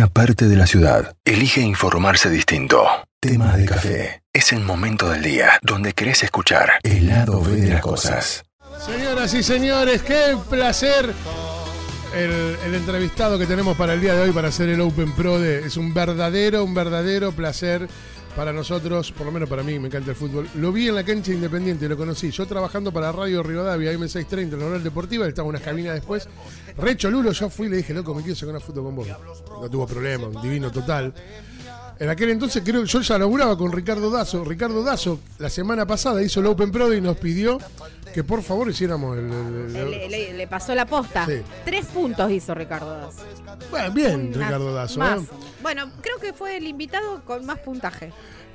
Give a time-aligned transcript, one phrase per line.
[0.00, 2.86] una parte de la ciudad elige informarse distinto.
[3.20, 4.22] Temas de café.
[4.32, 8.42] Es el momento del día donde querés escuchar el lado B de las cosas.
[8.78, 11.12] Señoras y señores, qué placer.
[12.16, 15.38] El, el entrevistado que tenemos para el día de hoy para hacer el Open Pro
[15.38, 17.86] de, es un verdadero, un verdadero placer
[18.36, 20.48] para nosotros, por lo menos para mí, me encanta el fútbol.
[20.54, 22.30] Lo vi en la cancha independiente, lo conocí.
[22.30, 26.28] Yo trabajando para Radio Rivadavia, M630, en la Oral Deportiva, estaba unas cabinas después.
[26.76, 29.08] Recho Lulo, yo fui y le dije, loco, me quiero sacar una foto con vos.
[29.60, 31.12] No tuvo problema, un divino total.
[32.00, 34.42] En aquel entonces creo yo ya laburaba con Ricardo Dazo.
[34.42, 37.58] Ricardo Dazo la semana pasada hizo el Open Pro y nos pidió
[38.14, 39.24] que por favor hiciéramos el...
[39.30, 41.26] el- el- Le, le- le pasó la posta.
[41.26, 41.42] Sí.
[41.64, 43.16] Tres puntos hizo Ricardo Das.
[43.70, 45.04] Bueno, bien, Una- Ricardo Dazo.
[45.04, 45.26] ¿eh?
[45.62, 48.10] Bueno, creo que fue el invitado con más puntaje.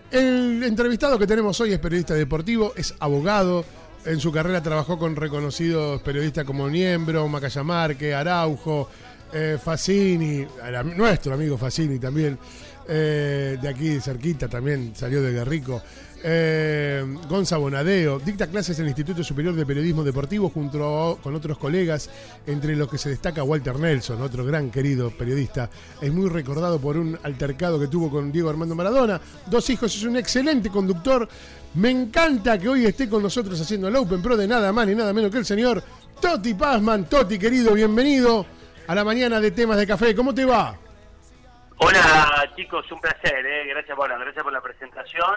[0.09, 3.63] El entrevistado que tenemos hoy es periodista deportivo, es abogado.
[4.05, 8.87] En su carrera trabajó con reconocidos periodistas como Niembro, Macayamarque, Araujo,
[9.33, 10.45] eh, Facini,
[10.95, 12.37] nuestro amigo Facini también,
[12.87, 15.81] eh, de aquí cerquita también, salió de Guerrico.
[16.27, 21.57] Eh, Gonza Bonadeo dicta clases en el Instituto Superior de Periodismo Deportivo junto con otros
[21.59, 22.09] colegas,
[22.47, 25.69] entre los que se destaca Walter Nelson, otro gran querido periodista.
[26.01, 29.21] Es muy recordado por un altercado que tuvo con Diego Armando Maradona.
[29.45, 31.27] Dos hijos, es un excelente conductor.
[31.75, 34.95] Me encanta que hoy esté con nosotros haciendo el Open Pro de nada más ni
[34.95, 35.83] nada menos que el señor
[36.19, 37.07] Toti Pazman.
[37.07, 38.47] Toti, querido, bienvenido
[38.87, 40.15] a la mañana de temas de café.
[40.15, 40.84] ¿Cómo te va?
[41.77, 43.67] Hola chicos, un placer, ¿eh?
[43.67, 45.35] gracias, por, gracias por la presentación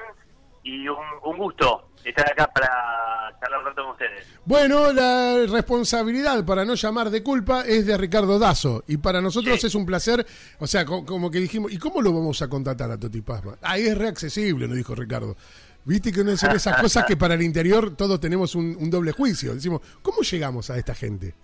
[0.62, 4.26] y un, un gusto estar acá para charlar un rato con ustedes.
[4.44, 8.84] Bueno, la responsabilidad, para no llamar de culpa, es de Ricardo Dazo.
[8.86, 9.66] Y para nosotros Sí.
[9.66, 10.24] es un placer,
[10.58, 13.56] o sea, co- como que dijimos, ¿y cómo lo vamos a contratar a Toti Pazman?
[13.62, 15.36] Ahí es reaccesible, nos dijo Ricardo.
[15.84, 19.12] Viste que no son esas cosas que para el interior todos tenemos un, un doble
[19.12, 19.54] juicio.
[19.54, 21.34] Decimos, ¿cómo llegamos a esta gente?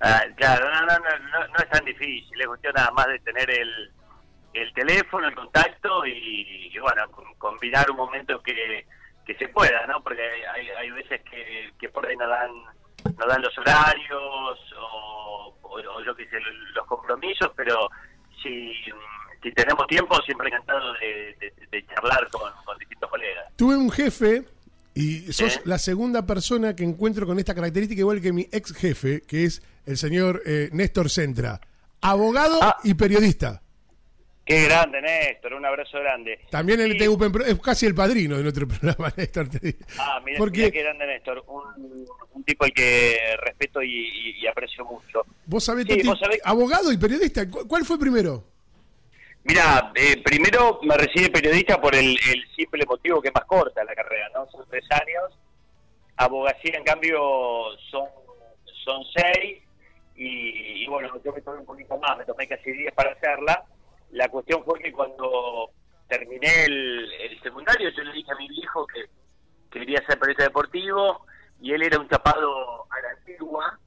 [0.00, 3.18] Ah, claro, no, no, no, no, no es tan difícil, es cuestión nada más de
[3.20, 3.90] tener el,
[4.54, 8.86] el teléfono, el contacto y, y, bueno, com- combinar un momento que,
[9.26, 10.02] que se pueda, ¿no?
[10.02, 12.50] Porque hay, hay, veces que, que por ahí no dan,
[13.18, 14.12] no dan los horarios
[14.78, 16.36] o, o, o yo qué sé,
[16.74, 17.90] los compromisos, pero
[18.42, 18.72] si,
[19.42, 23.44] si tenemos tiempo, siempre encantado de, de- de charlar con, con distintos colegas.
[23.56, 24.44] Tuve un jefe
[24.94, 29.22] y sos la segunda persona que encuentro con esta característica, igual que mi ex jefe,
[29.26, 31.60] que es el señor eh, Néstor Centra.
[32.00, 32.76] Abogado Ah.
[32.84, 33.60] y periodista.
[34.44, 36.38] Qué grande, Néstor, un abrazo grande.
[36.50, 36.98] También el Sí.
[37.06, 39.48] TUP Pro- es casi el padrino de nuestro programa, Néstor.
[39.48, 39.78] te digo.
[39.98, 44.46] Ah, mira, Porque qué grande Néstor, un, un tipo al que respeto y, y- y
[44.46, 45.24] aprecio mucho.
[45.46, 48.44] vos sabés, Sí, Toti, vos sabés- abogado y periodista, ¿cu- ¿cuál fue primero?
[49.44, 53.82] Mira, eh, primero me recibí periodista por el, el simple motivo que es más corta
[53.84, 54.46] la carrera, ¿no?
[54.50, 55.38] Son tres años.
[56.16, 57.18] Abogacía, en cambio,
[57.90, 58.06] son,
[58.84, 59.58] son seis.
[60.16, 63.64] Y, y bueno, yo me tomé un poquito más, me tomé casi diez para hacerla.
[64.14, 65.70] La cuestión fue que cuando
[66.08, 69.04] terminé el, el secundario, yo le dije a mi viejo que
[69.70, 71.26] quería ser periodista deportivo
[71.60, 73.78] y él era un tapado a la antigua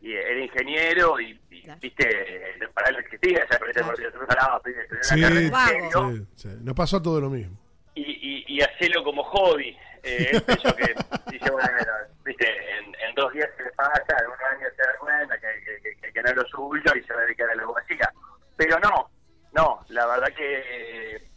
[0.00, 1.78] y era ingeniero y, y, Claro.
[1.82, 2.04] viste
[2.74, 3.96] para él no existía esa periodista Claro.
[3.96, 7.56] deportiva tú hablabas de de una Sí, carrera Sí, sí, Nos pasó todo lo mismo.
[7.94, 10.94] y, y, y hacerlo como hobby eh, pensó que
[11.30, 11.68] dice bueno
[12.24, 12.46] viste
[12.78, 15.94] en, en dos días se le pasa en un año se da cuenta que, que,
[16.00, 18.10] que, que no es lo suyo y se va a dedicar a la abogacía
[18.56, 19.10] pero no
[19.52, 20.62] no la verdad que
[21.14, 21.30] eh,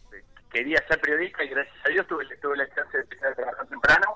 [0.52, 3.66] quería ser periodista y gracias a Dios tuve, tuve la chance de empezar a trabajar
[3.66, 4.06] temprano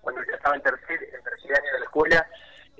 [0.00, 2.26] cuando ya estaba en tercer, en tercer año de la escuela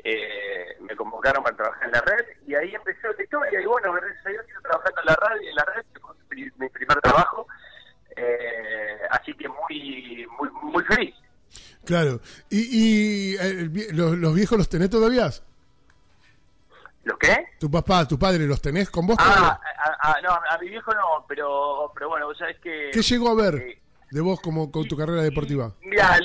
[0.05, 3.93] eh, me convocaron para trabajar en la red y ahí empezó la historia y bueno,
[3.93, 5.85] gracias a Dios sigo trabajando en la radio, en la red,
[6.31, 7.47] mi, mi primer trabajo,
[8.17, 11.15] eh, así que muy, muy, muy feliz.
[11.85, 12.21] Claro.
[12.51, 15.31] ¿Y, y eh, el los, los viejos los tenés todavía?
[17.05, 17.37] ¿Lo qué?
[17.59, 19.61] ¿Tu papá, tu padre los tenés con vos Ah, todavía?
[20.11, 22.91] A, a- no, a mi viejo no, pero, pero bueno, vos sabés que...
[22.93, 23.79] ¿Qué llegó a ver eh,
[24.11, 25.73] de vos como con tu carrera deportiva?
[25.83, 26.19] Mira,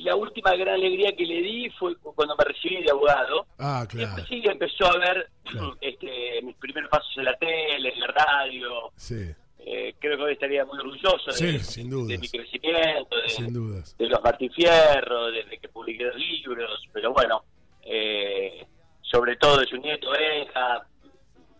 [0.00, 3.46] la última gran alegría que le di fue cuando me recibí de abogado.
[3.58, 4.24] Ah, Y claro.
[4.28, 5.76] sí empezó a ver Claro.
[5.80, 9.30] este, mis primeros pasos en la tele, en la radio, Sí,
[9.70, 12.08] Eh, creo que hoy estaría muy orgulloso Sí, de, sin dudas.
[12.08, 13.94] de mi crecimiento, de, sin dudas.
[13.98, 17.42] de los Martín Fierro, desde que publiqué los libros, pero bueno,
[17.82, 18.64] eh,
[19.02, 20.86] sobre todo de su nieto, hija,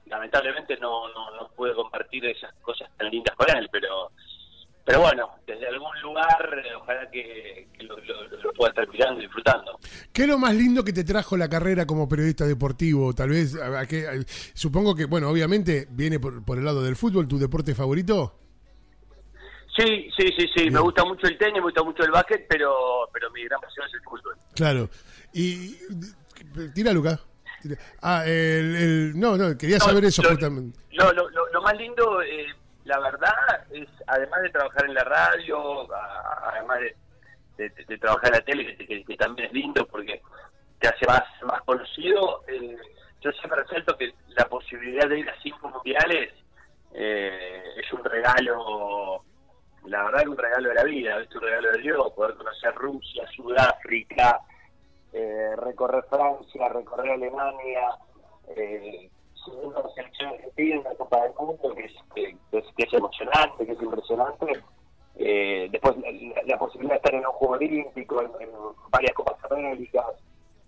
[0.09, 4.11] lamentablemente no, no, no pude compartir esas cosas tan lindas con él, pero
[4.85, 9.21] pero bueno, desde algún lugar, eh, ojalá que, que lo, lo- lo pueda estar mirando
[9.21, 9.79] y disfrutando.
[10.15, 13.13] ¿Qué es lo más lindo que te trajo la carrera como periodista deportivo?
[13.13, 13.87] Tal vez, a- a-
[14.55, 18.35] supongo que, bueno, obviamente viene por, por el lado del fútbol, ¿tu deporte favorito?
[19.77, 20.73] Sí, sí, sí, sí, Bien.
[20.73, 23.87] me gusta mucho el tenis, me gusta mucho el básquet, pero pero mi gran pasión
[23.87, 24.35] es el fútbol.
[24.55, 24.89] Claro.
[25.35, 25.77] Y
[26.75, 27.21] tira, Luca.
[28.03, 30.79] Ah, el, el- no, no, quería No, saber eso lo- justamente.
[30.93, 32.47] Lo, lo, lo, más lindo, eh,
[32.85, 33.33] la verdad,
[33.73, 38.41] es además de trabajar en la radio, a- además de, de- de trabajar en la
[38.45, 40.21] tele, que, que- que también es lindo porque
[40.79, 42.77] te hace más, más conocido, eh,
[43.21, 46.33] yo siempre resalto que la posibilidad de ir a cinco mundiales
[46.95, 49.25] eh, es un regalo,
[49.87, 52.73] la verdad que un regalo de la vida, es un regalo de Dios, poder conocer
[52.77, 54.39] Rusia, Sudáfrica,
[55.13, 57.99] eh, recorrer Francia, recorrer Alemania,
[58.57, 59.11] eh,
[59.45, 63.73] siguiendo la selección argentina en la Copa del Mundo, que es, que, es, emocionante, que
[63.73, 64.63] es impresionante.
[65.17, 65.97] Eh, después
[66.47, 68.51] la, posibilidad de estar en un Juego Olímpico, en,
[68.91, 70.05] varias Copas Américas.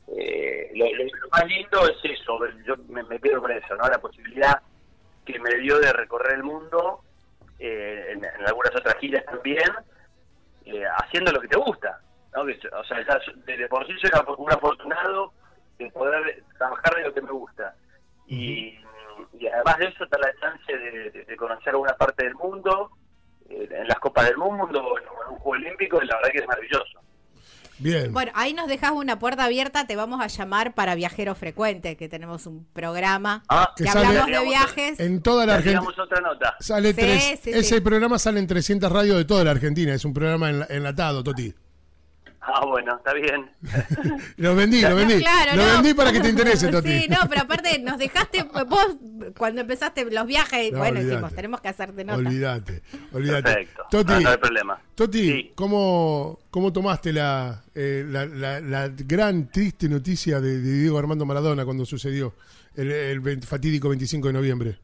[0.09, 3.89] Eh, lo, más lindo es eso, yo me, me quedo con eso, ¿no?
[3.89, 4.61] La posibilidad
[5.25, 7.01] que me dio de recorrer el mundo,
[7.59, 9.71] eh, en, en algunas otras giras también,
[10.65, 12.01] eh, haciendo lo que te gusta.
[12.35, 12.45] ¿No?
[12.47, 15.33] Que, o sea, ya de, de por sí soy un afortunado
[15.79, 17.75] de poder trabajar de lo que me gusta.
[18.27, 18.79] Y,
[19.39, 22.91] y además de eso, está la chance de, de- de conocer alguna parte del mundo,
[23.49, 26.47] eh, en las Copas del Mundo, en, un Juego Olímpico, y la verdad que es
[26.47, 27.01] maravilloso.
[27.79, 28.13] Bien.
[28.13, 32.11] Bueno, ahí nos dejas una puerta abierta, te vamos a llamar para Viajero Frecuente, que
[32.11, 35.01] tenemos un programa Ah, Que que sale- hablamos de viajes.
[35.01, 35.83] En toda la Argentina.
[36.03, 36.57] otra nota.
[36.61, 37.81] Sale Sí, tres, sí, ese sí.
[37.81, 39.95] programa sale en 300 radios de toda la Argentina.
[39.95, 41.55] Es un programa enla- enlatado, Toti.
[42.43, 43.51] Ah, bueno, está bien.
[44.39, 45.19] Lo vendí, lo No, vendí.
[45.19, 45.73] claro, lo no.
[45.75, 47.01] vendí para que te interese, Toti.
[47.01, 48.97] Sí, no, pero aparte nos dejaste, vos
[49.37, 52.19] cuando empezaste los viajes, No, bueno, dijimos, tenemos que hacerte nota.
[52.19, 52.83] Olvídate,
[53.13, 53.43] olvídate.
[53.43, 53.83] Perfecto.
[53.91, 54.81] Toti, No, no hay problema.
[54.95, 55.53] Toti, Sí.
[55.55, 61.27] ¿cómo, ¿cómo tomaste la, eh, la, la- la gran triste noticia de, de Diego Armando
[61.27, 62.35] Maradona cuando sucedió
[62.75, 64.79] el, el 20 fatídico 25 de noviembre?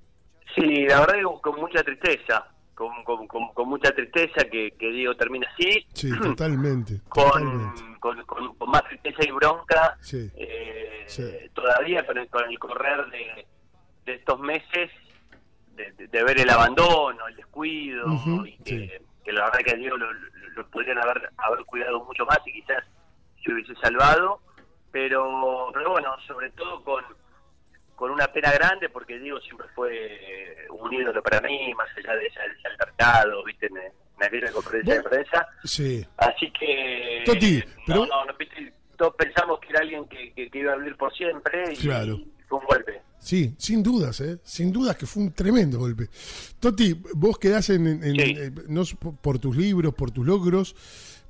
[0.55, 4.91] Sí, la verdad que con mucha tristeza, con, con, con, con mucha tristeza que, que
[4.91, 5.85] Diego termina así.
[5.95, 7.83] Sí, totalmente, totalmente.
[7.99, 11.25] con, con, con- con más tristeza y bronca Sí, eh, sí.
[11.55, 13.47] todavía con el, con el correr de,
[14.05, 14.91] de estos meses
[15.75, 18.07] de, de- de ver el abandono, el descuido
[18.47, 18.91] y que, sí.
[19.25, 22.39] que la verdad que a Diego lo, lo- lo podrían haber, haber cuidado mucho más
[22.47, 22.85] y quizás
[23.43, 24.41] se hubiese salvado
[24.93, 27.05] pero pero bueno, sobre todo con
[27.97, 32.27] con una pena grande porque Diego siempre fue un ídolo para mí, más allá de
[32.27, 32.39] ese
[32.71, 35.47] altercado, viste, en, en aquella conferencia de prensa.
[35.65, 36.07] sí.
[36.19, 37.23] Así que.
[37.25, 40.73] Toti, no, pero- no, no, viste, todos pensamos que era alguien que, que, que iba
[40.73, 42.15] a vivir por siempre y, Claro.
[42.15, 43.03] y fue un golpe.
[43.19, 44.39] Sí, sin dudas, ¿eh?
[44.45, 46.09] Sin dudas que fue un tremendo golpe.
[46.61, 48.35] Toti, vos quedás en, en- Sí.
[48.39, 48.83] eh, no
[49.21, 50.77] por tus libros, por tus logros,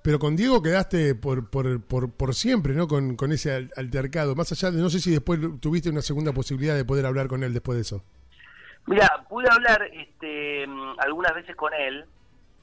[0.07, 2.87] pero con Diego quedaste por, por, por, por siempre, ¿no?
[2.87, 4.37] Con, con ese al- altercado.
[4.37, 7.43] Más allá de, no sé si después tuviste una segunda posibilidad de poder hablar con
[7.43, 8.05] él después de eso.
[8.87, 10.65] Mira, pude hablar este,
[10.99, 12.05] algunas veces con él,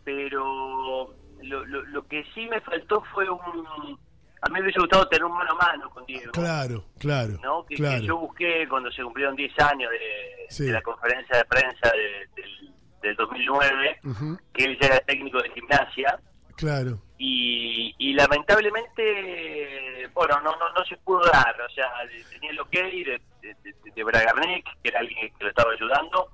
[0.05, 3.99] pero lo, lo, lo que sí me faltó fue un.
[4.41, 6.31] A mí me hubiese gustado tener un mano a mano con Diego.
[6.31, 7.65] Claro, claro, ¿no?
[7.65, 10.63] Que, yo busqué cuando se cumplieron 10 años de, Sí.
[10.65, 15.41] de la conferencia de prensa de- del, del 2009, Ujú, que él ya era técnico
[15.41, 16.19] de gimnasia.
[16.55, 21.91] Claro, y, y lamentablemente, bueno, no, no, no se pudo dar, o sea,
[22.31, 26.29] tenía el ok de, de, de- de Bragarnik, que era alguien que lo estaba ayudando.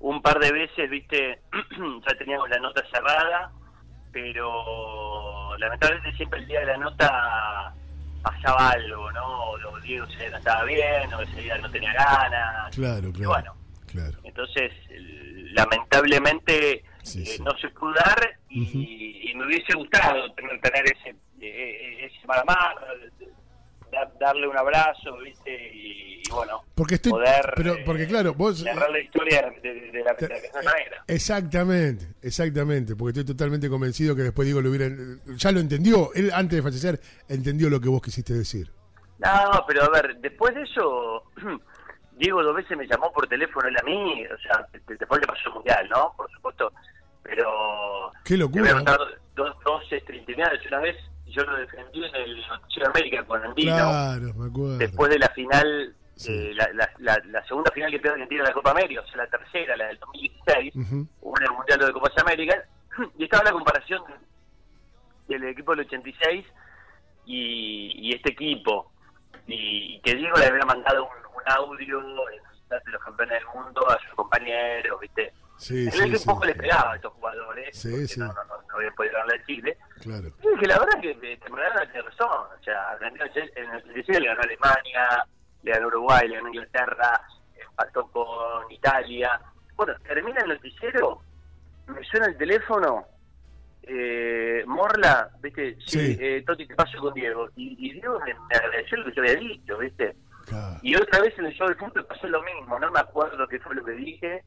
[0.00, 1.40] Un par de veces, viste,
[2.08, 3.50] ya teníamos la nota cerrada,
[4.12, 7.74] pero lamentablemente siempre el día de la nota
[8.22, 9.50] pasaba algo, ¿no?
[9.50, 12.74] O Diego se no estaba bien, o ese día no tenía ganas.
[12.74, 13.28] claro, Y claro.
[13.30, 13.54] bueno,
[13.94, 14.18] claro.
[14.24, 14.70] entonces,
[15.54, 21.14] lamentablemente Sí, eh, no se pudo dar y, y me hubiese gustado tener, tener ese,
[21.40, 22.80] eh, ese mano a mano,
[23.92, 25.52] da- darle un abrazo, ¿viste?
[25.74, 29.74] Y, y bueno, Porque estoy, poder pero eh, porque claro, vos narrar la historia de,
[29.74, 30.28] de- de la, de
[30.64, 31.04] la negra.
[31.06, 34.88] Exactamente, exactamente, porque estoy totalmente convencido que después digo lo hubiera,
[35.36, 38.70] ya lo entendió, él antes de fallecer entendió lo que vos quisiste decir.
[39.18, 41.22] No, pero a ver, después de eso,
[42.16, 45.26] Diego dos veces me llamó por teléfono él a mí, o sea, de- después le
[45.26, 46.12] pasó el mundial, ¿no?
[46.16, 46.72] Por supuesto,
[47.22, 48.72] pero Qué locura.
[48.72, 48.98] contar
[49.34, 49.82] dos, dos
[50.16, 50.64] intimidades.
[50.66, 54.78] Una vez yo lo defendí en el de América con Andino, Claro, me acuerdo.
[54.78, 56.32] después de la final, Sí.
[56.32, 59.06] eh, la, la, la, la segunda final que pierde Argentina en la Copa América, o
[59.08, 62.58] sea, la tercera, la del 2016, Ujú, hubo en el Mundial de Copas Américas,
[63.18, 64.02] y estaba la comparación
[65.26, 66.46] del equipo del 86
[67.26, 68.92] y, y este equipo.
[69.46, 72.42] Y, que Diego le había mandado un audio en
[72.84, 75.32] de los campeones del mundo a sus compañeros, ¿viste?
[75.58, 78.18] Sí, Él sí, poco le pegaba a estos jugadores, Sí, porque sí.
[78.20, 79.78] no, no, no, no había podido ganarle a Chile.
[80.00, 80.28] Claro.
[80.42, 82.28] Y dije, la verdad que eh, que Maradona tiene razón.
[82.58, 85.26] O sea, en el 86 le ganó a Alemania,
[85.62, 87.20] le ganó Uruguay, le ganó Inglaterra,
[87.60, 89.40] empató con Italia.
[89.76, 91.20] Bueno, termina el noticiero,
[91.86, 93.06] me suena el teléfono
[93.82, 95.76] eh, Morla, ¿viste?
[95.86, 96.18] Sí, Sí.
[96.20, 97.48] eh, Toti, te paso con Diego.
[97.56, 100.16] Y, y Diego me, me agradeció lo que yo había dicho, ¿viste?
[100.46, 100.78] Claro.
[100.82, 103.58] Y otra vez en el show del fútbol pasó lo mismo, no me acuerdo qué
[103.60, 104.44] fue lo que dije.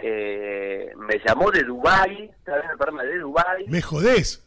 [0.00, 4.44] Eh, me llamó de Dubai, estaba en el programa de Dubai Me jodés.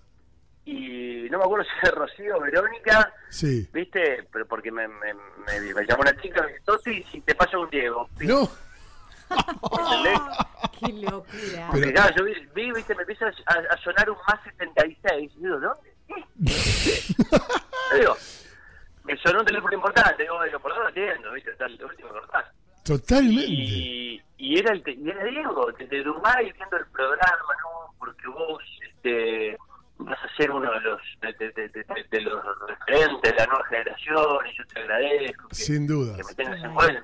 [0.65, 3.67] y no me acuerdo si era Rocío o Verónica, Sí.
[3.73, 4.27] ¿viste?
[4.31, 7.57] Pero porque me, me, me- me llamó una chica, me dice, Toti, si te paso
[7.59, 8.07] con Diego.
[8.21, 8.49] No.
[9.29, 10.19] ¿Entendés?
[10.79, 11.67] Qué locura.
[11.71, 15.31] Porque claro, yo vi, vi, viste, me empieza a, a sonar un más 76.
[15.35, 15.93] Y digo, ¿dónde?
[16.45, 17.97] ¿Qué?
[17.99, 18.15] digo,
[19.03, 20.23] me sonó un teléfono importante.
[20.23, 22.45] Digo, por dónde atiendo, viste, está el último cortás.
[22.83, 23.45] Totalmente.
[23.47, 27.93] Y, y era el te- y era Diego, desde Dubái viendo el programa, ¿no?
[27.99, 29.57] Porque vos este,
[29.99, 31.51] vas a ser uno de los de, de-
[32.09, 36.17] de- los referentes de la nueva generación y yo te agradezco que, Sin dudas.
[36.17, 37.03] que me tengas en cuenta.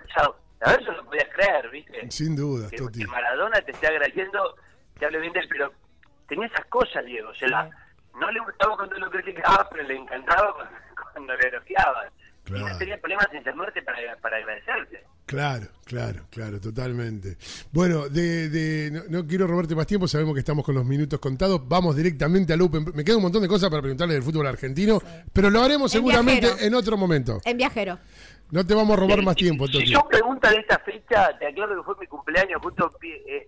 [0.61, 2.09] A ver, yo no podías creer, ¿viste?
[2.11, 4.55] Sin dudas, que, que Maradona te esté agradeciendo,
[4.97, 5.71] te hable bien de él, pero
[6.27, 7.29] tenía esas cosas, Diego.
[7.29, 7.69] O sea, la-
[8.19, 10.71] no le gustaba cuando lo criticaba, pero le encantaba cuando,
[11.17, 12.09] cuando le elogiaban.
[12.47, 15.03] Y no tenía problemas en llamarte para, para agradecerte.
[15.25, 17.35] Claro, claro, claro, totalmente.
[17.73, 21.19] Bueno, de, de- no, no quiero robarte más tiempo, sabemos que estamos con los minutos
[21.19, 21.67] contados.
[21.67, 22.85] Vamos directamente al Open.
[22.95, 25.01] Me queda un montón de cosas para preguntarle del fútbol argentino,
[25.33, 26.65] pero lo haremos En seguramente viajero.
[26.67, 27.41] en otro momento.
[27.43, 27.99] En viajero.
[28.51, 29.87] No te vamos a robar Sí, más si- tiempo, Si Toti.
[29.91, 33.45] son preguntas de esta fecha, te aclaro que fue mi cumpleaños, justo eh,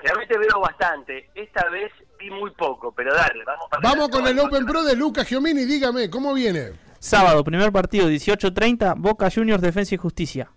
[0.00, 1.28] generalmente veo bastante.
[1.34, 1.92] Esta vez
[2.24, 4.38] vi muy poco, pero dale, vamos para Vamos adelante, con el.
[4.40, 5.64] Open Pro de Lucas Giomini.
[5.64, 6.72] Dígame, ¿cómo viene?
[6.98, 10.50] Sábado, primer partido, 18.30, Boca Juniors, Defensa y Justicia.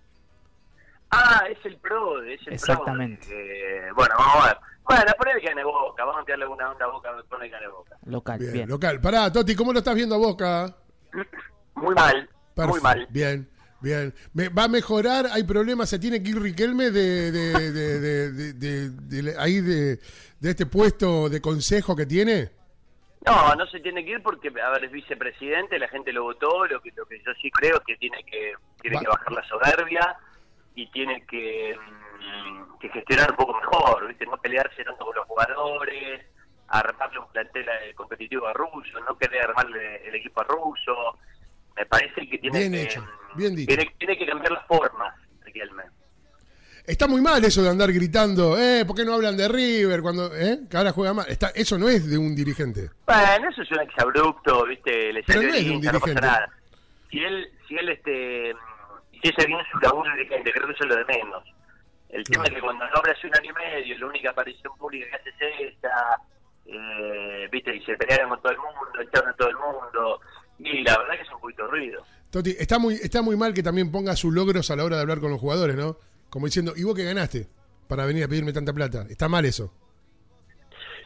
[1.12, 3.28] Ah, es el pro, es el Exactamente.
[3.28, 3.36] pro.
[3.38, 4.58] Eh, bueno, vamos a ver.
[4.86, 7.68] Bueno, ponele que gane Boca, vamos a tirarle una onda a Boca, ponele que gane
[7.68, 7.98] Boca.
[8.06, 8.70] Local, Bien, bien.
[8.70, 9.02] local.
[9.02, 10.74] Pará, Toti, ¿cómo lo estás viendo a Boca?
[11.76, 13.08] Muy mal, muy mal.
[13.10, 13.50] Bien,
[13.82, 14.14] bien.
[14.34, 15.28] Me- ¿Va a mejorar?
[15.32, 15.90] ¿Hay problemas?
[15.90, 20.00] ¿Se tiene que ir Riquelme de, de, de, de- ahí de,
[20.40, 22.52] de este puesto de consejo que tiene?
[23.26, 26.66] No, no se tiene que ir porque, a ver, es vicepresidente, la gente lo votó,
[26.66, 29.32] lo que, lo que yo sí creo es que tiene que, tiene Va- que bajar
[29.34, 30.16] la soberbia
[30.76, 34.26] y tiene que, mm, que gestionar un poco mejor, ¿viste?
[34.26, 36.26] No pelearse tanto con los jugadores,
[36.70, 41.18] armarle un plantel eh, competitivo a Russo, no querer armarle el equipo a Russo.
[41.76, 43.68] Me parece que tiene Bien que, hecho, mm, bien dicho.
[43.68, 45.14] Tiene, tiene que cambiar las formas,
[45.46, 45.84] Riquelme.
[46.86, 50.34] Está muy mal eso de andar gritando, eh, ¿por qué no hablan de River cuando,
[50.34, 51.26] eh, que ahora juega mal?
[51.28, 52.90] Está, eso no es de un dirigente.
[53.06, 55.12] Bueno, eso es un exabrupto, ¿viste?
[55.12, 56.22] Le Pero no es de un no pasa dirigente.
[56.22, 56.50] nada.
[57.12, 58.56] Si él, si él este,
[59.12, 61.44] hiciese bien su laburo de dirigente, creo que eso es lo de menos.
[62.10, 62.48] El tema Claro.
[62.48, 65.30] es que cuando nombra hace un año y medio, la única aparición pública que hace
[65.66, 66.22] es esta,
[66.68, 67.76] eh, ¿viste?
[67.76, 70.22] Y se pelearon con todo el mundo, echaron a todo el mundo.
[70.60, 72.06] Y la verdad que es un poquito ruido.
[72.38, 75.02] Toti, está muy, está muy mal que también ponga sus logros a la hora de
[75.02, 75.98] hablar con los jugadores, ¿no?
[76.30, 77.48] Como diciendo, ¿y vos qué ganaste?
[77.88, 79.06] Para venir a pedirme tanta plata.
[79.10, 79.74] Está mal eso.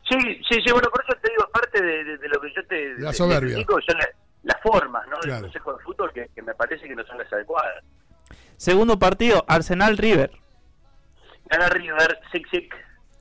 [0.10, 0.18] Sí,
[0.50, 2.96] sí, sí, bueno, por eso te digo, parte de, de- de lo que yo te,
[3.02, 3.50] La te- soberbia.
[3.56, 4.10] te critico son la-
[4.44, 5.18] las formas, ¿no?
[5.20, 5.44] Claro.
[5.44, 7.84] Del Consejo de Fútbol que, que me parece que no son las adecuadas.
[8.58, 10.32] Segundo partido, Arsenal River.
[11.50, 12.74] Gana River, Sick Sick,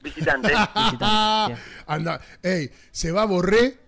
[0.02, 0.49] visitante.
[0.49, 1.61] Visitante.
[1.87, 3.79] Anda, ey, se va Borré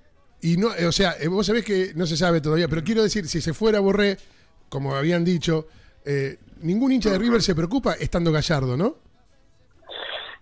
[0.42, 3.04] y no, eh, o sea, eh, vos sabés que no se sabe todavía, pero quiero
[3.04, 4.16] decir, si se fuera Borré,
[4.68, 5.68] como habían dicho,
[6.04, 8.96] eh, ningún hincha de River se preocupa estando Gallardo, ¿no?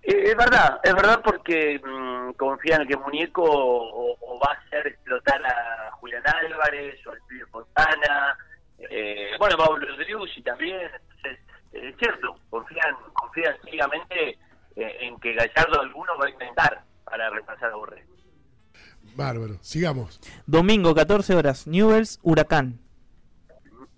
[0.02, 5.44] Es verdad, es verdad porque mm, confían en que Muñeco o, va a hacer explotar
[5.44, 8.38] a Julián Álvarez o al Pío Fontana,
[8.78, 11.38] eh, bueno, Pablo Driussi también, entonces,
[11.72, 14.38] es cierto, confían, confían ciegamente
[14.76, 16.79] en que Gallardo alguno va a inventar
[19.20, 20.18] Bárbaro, sigamos.
[20.46, 22.78] Domingo, 14 horas, Newells, Huracán.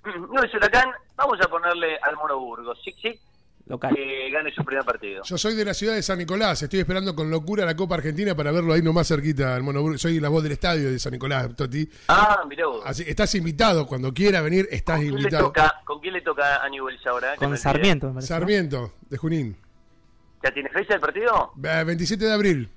[0.05, 3.21] No es Huracán, vamos a ponerle al Mono Burgos, sí, sí,
[3.67, 3.95] Local.
[3.95, 5.23] que gane su primer partido.
[5.25, 8.35] Yo soy de la ciudad de San Nicolás, estoy esperando con locura la Copa Argentina
[8.35, 9.97] para verlo ahí nomás cerquita al Monoburgo.
[9.97, 11.89] Soy la voz del estadio de San Nicolás, Toti.
[12.09, 12.83] Ah, mirá vos.
[12.85, 15.45] Así, estás invitado, cuando quiera venir, estás ¿Con quién, le invitado.
[15.45, 17.37] toca, ¿Con quién le toca a Newell's ahora?
[17.37, 17.57] Con.
[17.57, 18.33] Sarmiento, me parece.
[18.35, 18.39] ¿no?
[18.41, 19.57] Sarmiento, de Junín.
[20.43, 21.53] ¿Ya tiene fecha el partido?
[21.63, 22.69] Eh, 27 de abril.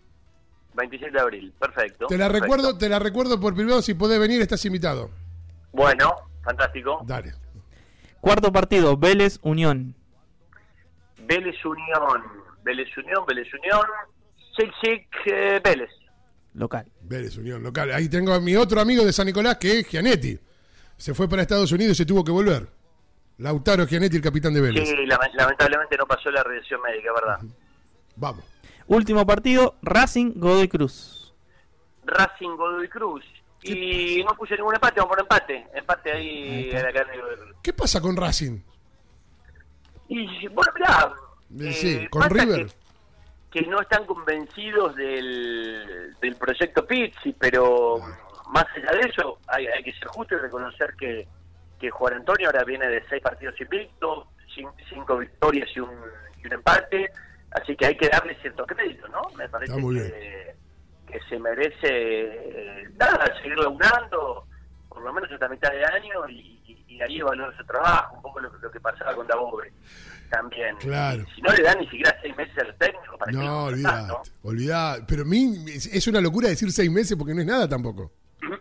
[0.75, 2.07] 27 de abril, perfecto.
[2.07, 2.43] Te la perfecto.
[2.55, 5.09] recuerdo, te la recuerdo por privado, si podés venir, estás invitado.
[5.71, 6.13] Bueno,
[6.43, 7.01] fantástico.
[7.05, 7.33] Dale.
[8.21, 9.95] Cuarto partido, Vélez, Unión.
[11.17, 12.21] Vélez Unión,
[12.63, 13.81] Vélez Unión, Vélez Unión,
[14.57, 15.89] Chic Chic eh, Vélez.
[16.53, 16.85] Local.
[17.01, 17.91] Vélez Unión local.
[17.91, 20.39] Ahí tengo a mi otro amigo de San Nicolás, que es Gianetti.
[20.97, 22.67] Se fue para Estados Unidos y se tuvo que volver.
[23.39, 24.87] Lautaro Gianetti, el capitán de Vélez.
[24.87, 27.39] Sí, lame- lamentablemente no pasó la revisión médica, ¿verdad?
[28.15, 28.45] Vamos.
[28.87, 31.33] Último partido, Racing, Godoy Cruz.
[32.05, 33.25] Racing Godoy Cruz.
[33.63, 35.65] Y no puse ningún empate, vamos por empate.
[35.73, 37.55] Empate ahí en la carne de Godoy Cruz.
[37.63, 38.59] ¿Qué pasa con Racing?
[40.07, 41.13] Y bueno, mirá.
[41.67, 42.67] Eh, sí, con pasa River.
[42.67, 42.85] que-
[43.51, 47.99] que no están convencidos del, del proyecto Pizzi, pero
[48.49, 51.25] más allá de eso, hay, hay que ser justo y reconocer que,
[51.79, 55.89] que Juan Antonio ahora viene de seis partidos invictos, cin- cinco victorias y un,
[56.43, 57.09] y un empate,
[57.61, 59.21] así que hay que darle cierto crédito, ¿no?
[59.37, 60.55] Me parece que,
[61.11, 64.45] que se merece eh, nada, seguir laburando
[64.89, 68.21] por lo menos esta mitad de año y, y, y ahí evaluar su trabajo, un
[68.21, 69.71] poco lo, lo que pasaba con Dabove
[70.29, 70.75] también.
[70.77, 71.23] Claro.
[71.35, 74.07] Si no le dan ni siquiera seis meses al técnico para que No, lo olvidate,
[74.07, 74.21] ¿no?
[74.43, 75.03] olvidate.
[75.07, 78.11] Pero a mí es una locura decir seis meses porque no es nada tampoco.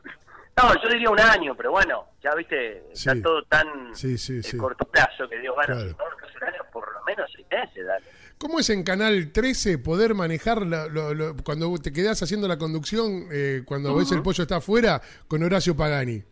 [0.57, 3.11] No, yo diría un año, pero bueno, ya viste, Sí.
[3.11, 5.91] está todo tan Sí, sí, corto plazo que digo, bueno, Claro.
[5.91, 8.05] no que un año, por lo menos seis meses, dale.
[8.39, 12.59] ¿Cómo es en Canal 13 poder manejar la- lo- lo- cuando te quedás haciendo la
[12.59, 16.23] conducción, eh, cuando ves el pollo está afuera, con Horacio Pagani?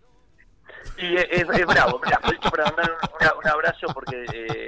[0.99, 2.90] Y es, es- es bravo, mira, aprovecho para mandar
[3.38, 4.66] un, abrazo porque eh,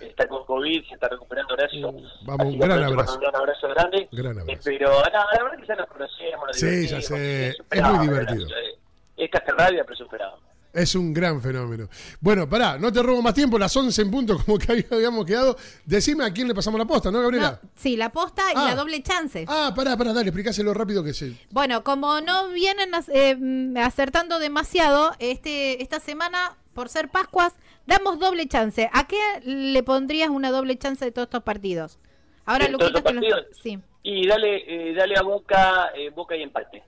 [0.00, 1.88] está con COVID, se está recuperando Horacio.
[1.88, 3.12] Uh, vamos, un gran abrazo.
[3.12, 4.08] mandar un abrazo grande.
[4.12, 4.60] Gran Eh, abrazo.
[4.64, 8.06] pero no, la verdad que ya nos conocemos, nos Sí, ya sé, es es muy
[8.08, 8.46] divertido.
[8.48, 8.78] Eh,
[9.16, 10.40] Es Castelrabia, pero superado.
[10.74, 11.88] Es un gran fenómeno.
[12.20, 15.56] Bueno, pará, no te robo más tiempo, las 11 en punto como que habíamos quedado.
[15.84, 17.60] Decime a quién le pasamos la posta, ¿no, Gabriela?
[17.62, 18.64] No, sí, la posta y Ah.
[18.70, 19.44] la doble chance.
[19.48, 21.38] Ah, pará, pará, dale, explicáselo rápido que sí.
[21.50, 27.52] Bueno, como no vienen eh, mm, acertando demasiado, este esta semana, por ser Pascuas,
[27.86, 28.90] damos doble chance.
[28.92, 31.98] ¿A qué le pondrías una doble chance de todos estos partidos?
[32.46, 33.60] Ahora, ¿De todos Luquita, estos te lo- partidos?
[33.62, 36.82] Sí, Y dale, eh, dale a Boca, eh, Boca y empate.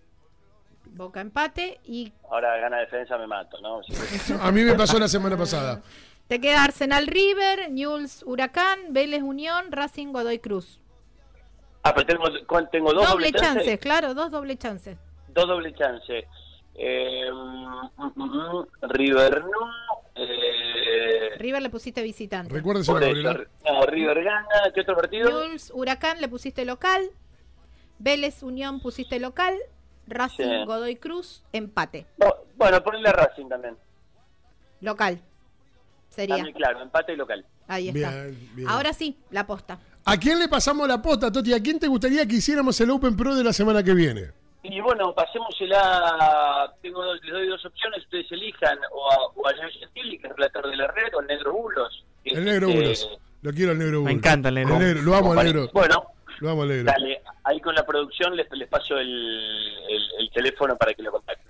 [0.97, 3.83] Boca empate y Ahora gana defensa, me mato, ¿no?
[3.83, 4.33] Sí.
[4.41, 5.83] A mí me pasó la semana pasada.
[6.29, 10.81] te queda Arsenal River, Newell's Huracán, Vélez Unión, Racing Godoy Cruz.
[11.83, 13.65] Ah, pero tengo, ¿cuán- tengo dos Doble doble chances.
[13.65, 14.99] chance, claro, dos doble chances.
[15.29, 16.25] Dos doble chances.
[16.75, 19.71] Eh, mm, mm, mm, River no.
[20.17, 22.55] Eh, River le pusiste visitante.
[22.59, 23.41] Eso, Gabriela.
[23.65, 24.47] no, River gana.
[24.75, 25.29] ¿Qué otro partido?
[25.31, 27.03] Newell's Huracán le pusiste local,
[27.99, 29.55] Vélez Unión pusiste local,
[30.07, 30.65] Racing Sí.
[30.67, 32.07] Godoy Cruz empate.
[32.19, 33.77] No, bueno, ponle a Racing también.
[34.81, 35.21] Local.
[36.09, 36.37] Sería.
[36.37, 37.45] También, claro, empate y local.
[37.69, 38.11] Ahí está.
[38.11, 38.69] Bien, bien.
[38.69, 39.79] Ahora sí, la posta.
[40.05, 41.53] ¿A quién le pasamos la posta, Toti?
[41.53, 44.31] ¿A quién te gustaría que hiciéramos el Open Pro de la semana que viene?
[44.63, 46.73] Y bueno, pasémosela.
[46.83, 48.03] Tengo dos, les doy dos opciones.
[48.05, 51.21] Ustedes elijan o a, o a Joe Gentili, que es relator de la red, o
[51.21, 52.05] al Negro Bulos.
[52.25, 53.19] El negro este- Bulos.
[53.43, 54.15] Lo quiero al negro Bulos.
[54.15, 54.79] encanta el negro.
[55.03, 55.69] Lo amo al negro.
[55.73, 56.05] Bueno,
[56.41, 56.85] Lo amo al negro.
[56.85, 57.21] dale.
[57.45, 61.47] Ahí con la producción les, les paso el, el, el teléfono para que lo contacten.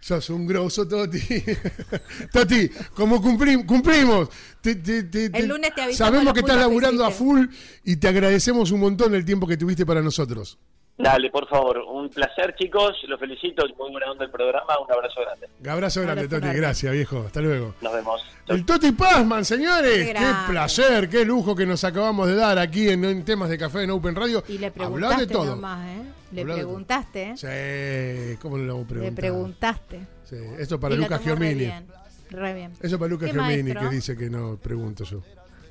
[0.00, 1.20] Sos un grosso, Toti.
[2.32, 4.28] Toti, como cumplim- cumplimos.
[4.60, 7.46] Te- te- te- te- El lunes te avisamos Sabemos que estás que laburando a full
[7.84, 10.58] y te agradecemos un montón el tiempo que tuviste para nosotros.
[10.98, 11.78] Dale, por favor.
[11.78, 12.96] Un placer, chicos.
[13.08, 13.64] Los felicito.
[13.78, 14.74] Muy buena onda el programa.
[14.78, 15.48] Un abrazo grande.
[15.68, 16.40] Abrazo grande, Abrazo Toti.
[16.42, 16.60] grande.
[16.60, 17.24] Gracias, viejo.
[17.26, 17.74] Hasta luego.
[17.80, 18.22] Nos vemos.
[18.48, 20.12] El Toti Pazman, señores.
[20.12, 23.82] Qué placer, qué lujo que nos acabamos de dar aquí en, en temas de café
[23.82, 24.44] en Open Radio.
[24.48, 25.46] Y le preguntaste de todo.
[25.46, 26.02] nomás, ¿eh?
[26.32, 26.54] Le de todo.
[26.56, 28.32] preguntaste, ¿eh?
[28.32, 29.20] Sí, ¿cómo no lo vamos a Le preguntar?
[29.20, 30.00] preguntaste.
[30.24, 31.54] Sí, esto para Y Lucas re Giomini.
[31.54, 31.86] bien,
[32.30, 32.72] Re bien.
[32.80, 33.88] Eso para Lucas ¿Qué Giomini, maestro?
[33.90, 35.22] que dice que no pregunto yo.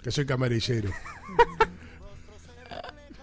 [0.04, 0.90] Que soy camarillero.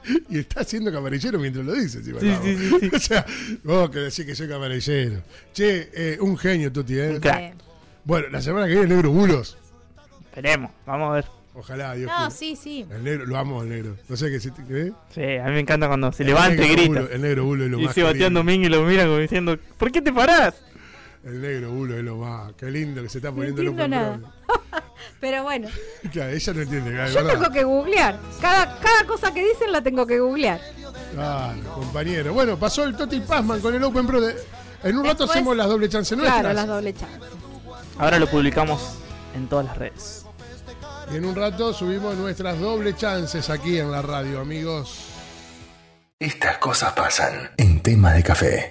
[0.31, 1.99] y está haciendo camarillero mientras lo dice.
[1.99, 2.91] encima, Sí, sí, sí, sí.
[2.97, 3.27] o sea,
[3.65, 5.23] vos que decís que soy camarillero.
[5.53, 7.21] Che, eh, un genio, Tuti, ¿eh?
[7.23, 7.55] Eh,
[8.05, 9.57] Bueno, la semana que viene, el negro Bulos.
[10.29, 11.25] Esperemos, vamos a ver.
[11.55, 12.31] Ojalá, Dios No, quiera.
[12.31, 12.87] sí, sí.
[12.89, 13.97] El negro, lo amo al negro.
[14.09, 14.93] No sé qué si ¿qué?
[15.13, 17.01] Sí, a mí me encanta cuando se El levanta y grita.
[17.01, 17.95] Bulo- el negro Bulo es lo Y más.
[17.95, 18.41] Sebastián querido.
[18.41, 20.55] Domínguez lo mira como diciendo, ¿por qué te parás?
[21.25, 22.53] El negro Bulo es lo más.
[22.53, 23.69] Qué lindo que se está No poniendo el
[25.21, 25.69] Pero bueno,
[26.13, 27.33] Claro, ella no entiende, claro, yo ¿verdad?
[27.41, 28.19] tengo que googlear.
[28.41, 30.61] Cada, cada cosa que dicen la tengo que googlear.
[31.15, 32.33] Claro, compañero.
[32.33, 34.21] Bueno, pasó el Toti Pazman con el Open Pro.
[34.21, 34.37] de-
[34.85, 36.41] En un rato Después- hacemos las doble chance nuestras.
[36.41, 37.29] Claro, las doble chances.
[37.99, 38.81] Ahora lo publicamos
[39.35, 40.25] en todas las redes.
[41.13, 45.07] Y en un rato subimos nuestras doble chances aquí en la radio, amigos.
[46.21, 48.71] Estas cosas pasan en tema de café.